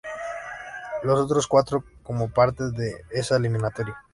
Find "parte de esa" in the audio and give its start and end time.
2.31-3.35